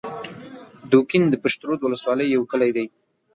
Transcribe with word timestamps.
دوکین 0.91 1.23
د 1.29 1.33
پشترود 1.43 1.79
د 1.79 1.83
ولسوالۍ 1.87 2.27
یو 2.29 2.43
کلی 2.51 2.71
دی 2.75 2.85